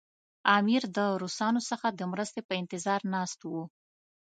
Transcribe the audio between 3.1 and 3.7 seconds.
ناست وو.